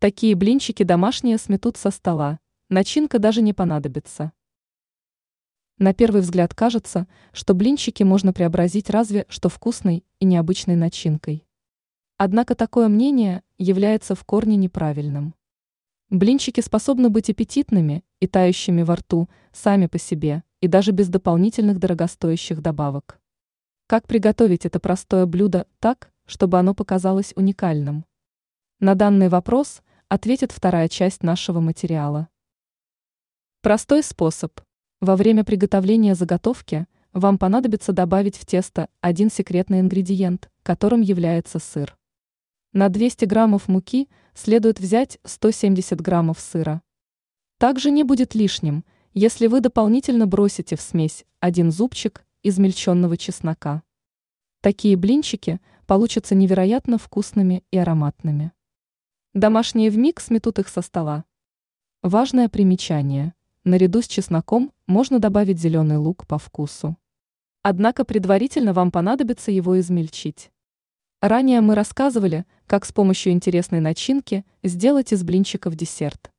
[0.00, 4.32] Такие блинчики домашние сметут со стола, начинка даже не понадобится.
[5.76, 11.46] На первый взгляд кажется, что блинчики можно преобразить разве что вкусной и необычной начинкой.
[12.16, 15.34] Однако такое мнение является в корне неправильным.
[16.08, 21.78] Блинчики способны быть аппетитными и тающими во рту сами по себе и даже без дополнительных
[21.78, 23.20] дорогостоящих добавок.
[23.86, 28.06] Как приготовить это простое блюдо так, чтобы оно показалось уникальным?
[28.78, 32.28] На данный вопрос ответит вторая часть нашего материала.
[33.62, 34.60] Простой способ.
[35.00, 41.96] Во время приготовления заготовки вам понадобится добавить в тесто один секретный ингредиент, которым является сыр.
[42.72, 46.82] На 200 граммов муки следует взять 170 граммов сыра.
[47.58, 53.84] Также не будет лишним, если вы дополнительно бросите в смесь один зубчик измельченного чеснока.
[54.60, 58.50] Такие блинчики получатся невероятно вкусными и ароматными.
[59.34, 61.24] Домашние вмиг сметут их со стола.
[62.02, 63.34] Важное примечание–
[63.64, 66.96] Наряду с чесноком можно добавить зеленый лук по вкусу.
[67.62, 70.50] Однако предварительно вам понадобится его измельчить.
[71.20, 76.32] Ранее мы рассказывали, как с помощью интересной начинки сделать из блинчиков десерт.